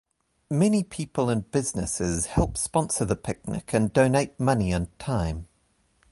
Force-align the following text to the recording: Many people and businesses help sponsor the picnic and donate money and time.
Many 0.49 0.83
people 0.83 1.29
and 1.29 1.51
businesses 1.51 2.25
help 2.25 2.57
sponsor 2.57 3.05
the 3.05 3.15
picnic 3.15 3.71
and 3.71 3.93
donate 3.93 4.39
money 4.39 4.71
and 4.71 4.97
time. 4.97 5.47